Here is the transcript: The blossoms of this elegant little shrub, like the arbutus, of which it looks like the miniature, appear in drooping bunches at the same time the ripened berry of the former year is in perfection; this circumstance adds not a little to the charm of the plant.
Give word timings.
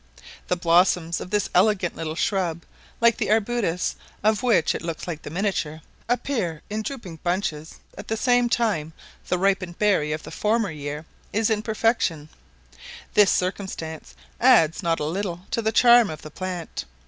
The 0.47 0.57
blossoms 0.57 1.21
of 1.21 1.29
this 1.29 1.47
elegant 1.53 1.95
little 1.95 2.15
shrub, 2.15 2.63
like 2.99 3.17
the 3.17 3.29
arbutus, 3.29 3.95
of 4.23 4.41
which 4.41 4.73
it 4.73 4.81
looks 4.81 5.07
like 5.07 5.21
the 5.21 5.29
miniature, 5.29 5.81
appear 6.09 6.63
in 6.71 6.81
drooping 6.81 7.17
bunches 7.21 7.75
at 7.95 8.07
the 8.07 8.17
same 8.17 8.49
time 8.49 8.93
the 9.27 9.37
ripened 9.37 9.77
berry 9.77 10.11
of 10.11 10.23
the 10.23 10.31
former 10.31 10.71
year 10.71 11.05
is 11.31 11.51
in 11.51 11.61
perfection; 11.61 12.29
this 13.13 13.29
circumstance 13.29 14.15
adds 14.39 14.81
not 14.81 14.99
a 14.99 15.03
little 15.03 15.41
to 15.51 15.61
the 15.61 15.71
charm 15.71 16.09
of 16.09 16.23
the 16.23 16.31
plant. 16.31 16.85